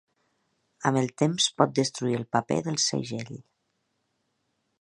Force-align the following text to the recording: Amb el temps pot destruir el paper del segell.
Amb 0.89 0.99
el 1.01 1.11
temps 1.23 1.49
pot 1.63 1.75
destruir 1.81 2.17
el 2.21 2.27
paper 2.37 2.59
del 2.71 2.83
segell. 2.89 3.33